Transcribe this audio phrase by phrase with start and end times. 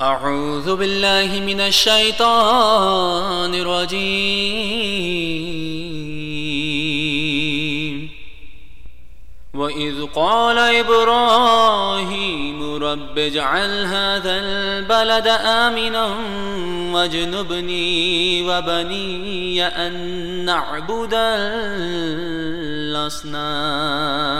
[0.00, 4.00] أعوذ بالله من الشيطان الرجيم.
[9.54, 16.16] وإذ قال إبراهيم رب اجعل هذا البلد آمنا
[16.96, 19.94] واجنبني وبني أن
[20.44, 21.14] نعبد
[23.04, 24.39] الأصنام.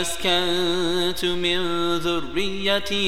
[0.00, 1.58] أسكنت من
[1.98, 3.02] ذريتي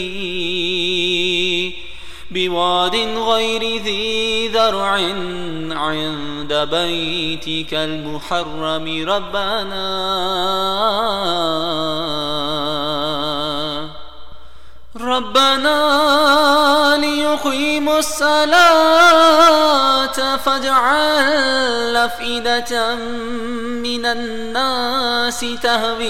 [2.30, 4.90] بواد غير ذي ذرع
[5.70, 9.84] عند بيتك المحرم ربنا.
[15.00, 15.76] ربنا
[17.00, 19.43] ليقيموا الصلاة.
[20.36, 22.94] فاجعل أفئدة
[23.84, 26.04] من الناس تهوي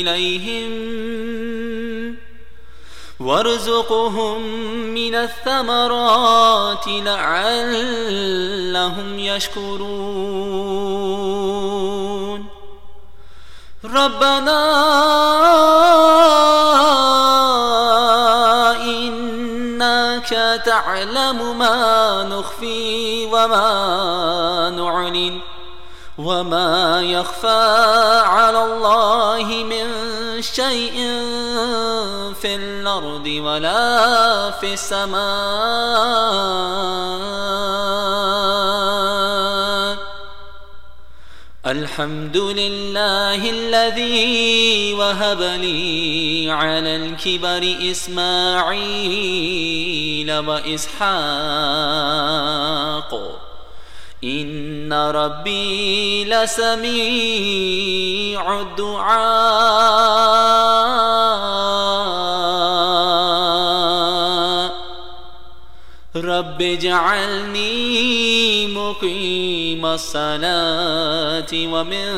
[0.00, 0.72] إليهم
[3.20, 4.42] وارزقهم
[4.94, 8.28] من الثمرات لعلهم
[9.18, 10.86] يشكرون.
[13.84, 14.62] ربنا
[20.32, 25.40] إنك تعلم ما نخفي وما نعلن
[26.18, 29.86] وما يخفى على الله من
[30.42, 30.94] شيء
[32.40, 35.16] في الأرض ولا في السماء.
[41.76, 51.10] الحمد لله الذي وهب لي على الكبر إسماعيل وإسحاق.
[54.24, 56.90] إن ربي لسميع
[58.60, 60.65] الدعاء.
[66.16, 67.76] رب اجعلني
[68.66, 72.08] مقيم الصلاة ومن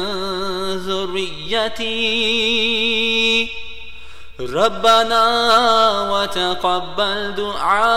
[0.77, 1.89] ذريتي.
[4.41, 5.25] ربنا
[6.11, 7.89] وتقبل دعاء.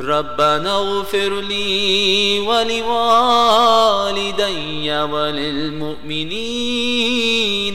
[0.00, 3.00] ربنا اغفر لي ولوالدي
[5.02, 6.30] وللمؤمنين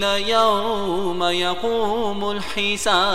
[0.03, 3.05] يوم يقوم الحساب.